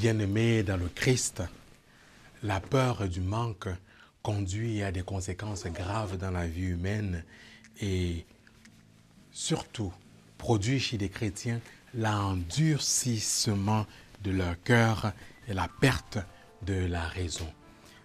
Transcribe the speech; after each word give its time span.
Bien-aimés 0.00 0.62
dans 0.62 0.78
le 0.78 0.88
Christ, 0.88 1.42
la 2.42 2.58
peur 2.58 3.06
du 3.06 3.20
manque 3.20 3.68
conduit 4.22 4.82
à 4.82 4.92
des 4.92 5.02
conséquences 5.02 5.66
graves 5.66 6.16
dans 6.16 6.30
la 6.30 6.46
vie 6.46 6.68
humaine 6.68 7.22
et 7.82 8.24
surtout 9.30 9.92
produit 10.38 10.80
chez 10.80 10.96
les 10.96 11.10
chrétiens 11.10 11.60
l'endurcissement 11.92 13.84
de 14.24 14.30
leur 14.30 14.62
cœur 14.62 15.12
et 15.48 15.52
la 15.52 15.68
perte 15.68 16.16
de 16.62 16.86
la 16.86 17.06
raison. 17.06 17.52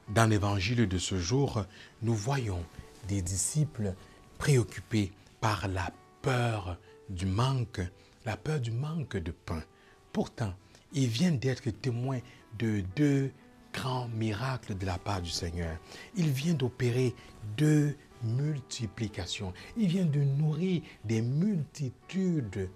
Dans 0.09 0.29
l'évangile 0.29 0.89
de 0.89 0.97
ce 0.97 1.17
jour, 1.17 1.63
nous 2.01 2.13
voyons 2.13 2.65
des 3.07 3.21
disciples 3.21 3.93
préoccupés 4.37 5.13
par 5.39 5.69
la 5.69 5.93
peur 6.21 6.77
du 7.07 7.25
manque, 7.25 7.79
la 8.25 8.35
peur 8.35 8.59
du 8.59 8.71
manque 8.71 9.15
de 9.15 9.31
pain. 9.31 9.63
Pourtant, 10.11 10.53
ils 10.95 11.07
viennent 11.07 11.37
d'être 11.37 11.69
témoins 11.69 12.19
de 12.57 12.81
deux 12.95 13.31
grands 13.73 14.07
miracles 14.07 14.77
de 14.77 14.85
la 14.85 14.97
part 14.97 15.21
du 15.21 15.29
Seigneur. 15.29 15.77
Il 16.15 16.29
vient 16.29 16.53
d'opérer 16.53 17.13
deux 17.57 17.95
multiplications. 18.23 19.53
Il 19.77 19.87
vient 19.87 20.05
de 20.05 20.21
nourrir 20.21 20.81
des 21.03 21.21
multitudes 21.21 22.69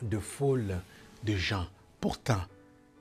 de 0.00 0.18
foules 0.18 0.80
de 1.24 1.34
gens. 1.34 1.66
Pourtant, 2.00 2.40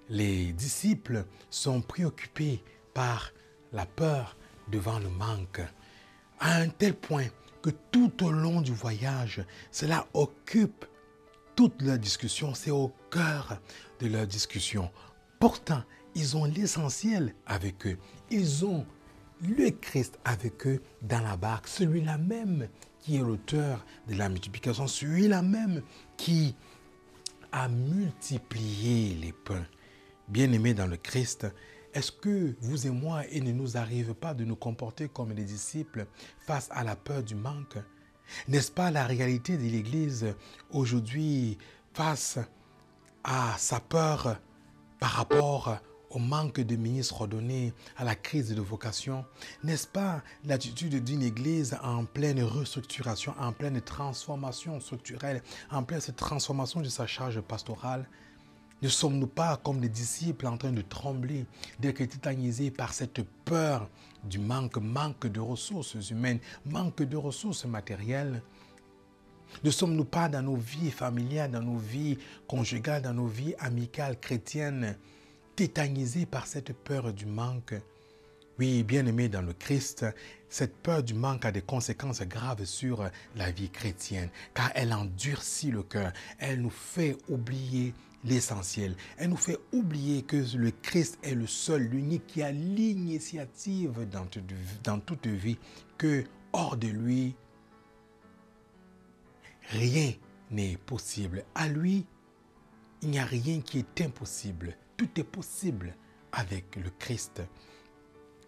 les 0.10 0.52
disciples 0.52 1.26
sont 1.50 1.82
préoccupés 1.82 2.64
par 2.94 3.32
la 3.72 3.86
peur 3.86 4.36
devant 4.72 5.00
le 5.00 5.10
manque, 5.10 5.62
à 6.40 6.56
un 6.56 6.70
tel 6.70 6.96
point 6.96 7.26
que 7.62 7.70
tout 7.92 8.24
au 8.24 8.32
long 8.32 8.62
du 8.62 8.74
voyage, 8.74 9.44
cela 9.72 10.08
occupe 10.14 10.86
toute 11.56 11.82
leur 11.82 11.98
discussion, 11.98 12.54
c'est 12.54 12.72
au 12.72 12.92
cœur 13.12 13.60
de 14.00 14.08
leur 14.08 14.28
discussion. 14.28 14.90
Pourtant, 15.40 15.84
ils 16.16 16.38
ont 16.38 16.46
l'essentiel 16.46 17.36
avec 17.46 17.86
eux. 17.88 17.98
Ils 18.30 18.66
ont 18.66 18.86
le 19.42 19.70
Christ 19.72 20.20
avec 20.24 20.66
eux 20.68 20.82
dans 21.02 21.22
la 21.22 21.38
barque, 21.38 21.68
celui-là 21.68 22.18
même 22.18 22.68
qui 23.00 23.18
est 23.18 23.20
l'auteur 23.20 23.86
de 24.08 24.16
la 24.16 24.30
multiplication, 24.30 24.88
celui-là 24.88 25.42
même 25.42 25.82
qui 26.18 26.56
a 27.52 27.68
multiplié 27.68 29.16
les 29.16 29.34
pains. 29.34 29.66
Bien-aimés 30.30 30.74
dans 30.74 30.88
le 30.88 30.98
Christ, 30.98 31.48
est-ce 31.94 32.12
que 32.12 32.56
vous 32.62 32.88
et 32.88 32.90
moi, 32.90 33.24
il 33.32 33.44
ne 33.44 33.52
nous 33.52 33.78
arrive 33.78 34.14
pas 34.14 34.34
de 34.34 34.46
nous 34.46 34.56
comporter 34.56 35.10
comme 35.10 35.34
les 35.34 35.44
disciples 35.44 36.08
face 36.40 36.70
à 36.72 36.84
la 36.84 36.96
peur 36.96 37.22
du 37.22 37.36
manque? 37.36 37.78
N'est-ce 38.48 38.72
pas 38.72 38.92
la 38.92 39.06
réalité 39.06 39.58
de 39.58 39.64
l'Église 39.64 40.36
aujourd'hui 40.72 41.58
face 41.94 42.40
à 43.24 43.56
sa 43.58 43.80
peur 43.80 44.38
par 45.00 45.12
rapport 45.12 45.78
au 46.10 46.20
manque 46.20 46.60
de 46.60 46.76
ministres 46.76 47.22
ordonnés, 47.22 47.74
à 47.98 48.04
la 48.04 48.16
crise 48.16 48.54
de 48.54 48.62
vocation? 48.62 49.26
N'est-ce 49.64 49.88
pas 49.88 50.22
l'attitude 50.46 51.04
d'une 51.04 51.24
Église 51.24 51.78
en 51.84 52.06
pleine 52.06 52.44
restructuration, 52.44 53.34
en 53.40 53.52
pleine 53.52 53.82
transformation 53.82 54.80
structurelle, 54.80 55.42
en 55.72 55.84
pleine 55.84 56.02
transformation 56.16 56.82
de 56.82 56.90
sa 56.90 57.08
charge 57.08 57.42
pastorale? 57.42 58.08
Ne 58.84 58.90
sommes-nous 58.90 59.28
pas 59.28 59.56
comme 59.56 59.82
les 59.82 59.88
disciples 59.88 60.46
en 60.46 60.58
train 60.58 60.74
de 60.74 60.82
trembler, 60.82 61.46
d'être 61.80 62.04
tétanisés 62.04 62.70
par 62.70 62.94
cette 62.94 63.24
peur 63.46 63.90
du 64.26 64.40
manque, 64.40 64.76
manque 64.76 65.26
de 65.28 65.40
ressources 65.40 66.10
humaines, 66.10 66.40
manque 66.66 67.02
de 67.02 67.16
ressources 67.16 67.64
matérielles? 67.64 68.44
Ne 69.64 69.72
sommes-nous 69.72 70.04
pas 70.04 70.28
dans 70.28 70.42
nos 70.42 70.58
vies 70.58 70.92
familiales, 70.92 71.52
dans 71.52 71.62
nos 71.62 71.78
vies 71.78 72.18
conjugales, 72.46 73.04
dans 73.04 73.14
nos 73.14 73.28
vies 73.28 73.56
amicales, 73.58 74.20
chrétiennes, 74.20 74.98
tétanisés 75.56 76.26
par 76.26 76.46
cette 76.46 76.74
peur 76.74 77.14
du 77.14 77.26
manque? 77.26 77.76
Oui, 78.60 78.84
bien-aimés 78.84 79.30
dans 79.30 79.42
le 79.42 79.54
Christ, 79.54 80.06
cette 80.48 80.76
peur 80.76 81.02
du 81.02 81.16
manque 81.16 81.46
a 81.46 81.52
des 81.52 81.64
conséquences 81.64 82.22
graves 82.22 82.66
sur 82.66 83.10
la 83.36 83.50
vie 83.50 83.70
chrétienne, 83.70 84.30
car 84.54 84.72
elle 84.76 84.94
endurcit 84.94 85.72
le 85.72 85.82
cœur, 85.82 86.14
elle 86.38 86.62
nous 86.62 86.70
fait 86.70 87.18
oublier 87.30 87.94
l'essentiel. 88.24 88.96
Elle 89.18 89.32
nous 89.32 89.38
fait 89.38 89.58
oublier 89.72 90.22
que 90.22 90.38
le 90.56 90.70
Christ 90.70 91.18
est 91.24 91.34
le 91.34 91.48
seul, 91.48 91.82
l'unique 91.82 92.28
qui 92.28 92.44
a 92.44 92.52
l'initiative 92.52 94.08
dans, 94.12 94.28
dans 94.84 95.00
toute 95.00 95.26
vie, 95.26 95.58
que 95.98 96.24
hors 96.54 96.78
de 96.78 96.88
lui, 96.88 97.36
rien 99.70 100.14
n'est 100.52 100.78
possible. 100.78 101.44
À 101.56 101.68
lui, 101.68 102.06
il 103.02 103.10
n'y 103.10 103.20
a 103.20 103.26
rien 103.26 103.62
qui 103.62 103.80
est 103.80 104.02
impossible. 104.02 104.78
Tout 104.96 105.10
est 105.20 105.24
possible 105.24 105.96
avec 106.32 106.76
le 106.76 106.92
Christ. 107.00 107.42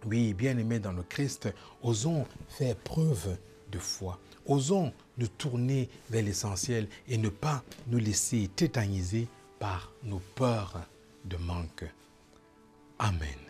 Oui, 0.06 0.34
bien-aimés 0.34 0.80
dans 0.80 0.92
le 0.92 1.04
Christ, 1.04 1.50
osons 1.82 2.26
faire 2.50 2.76
preuve 2.76 3.38
de 3.72 3.80
foi. 3.80 4.20
Osons 4.46 4.94
nous 5.18 5.28
tourner 5.28 5.90
vers 6.10 6.24
l'essentiel 6.24 6.88
et 7.08 7.18
ne 7.18 7.30
pas 7.30 7.64
nous 7.88 7.98
laisser 7.98 8.50
tétaniser 8.56 9.28
par 9.60 9.92
nos 10.04 10.22
peurs 10.36 10.82
de 11.24 11.38
manque. 11.38 11.86
Amen. 13.00 13.45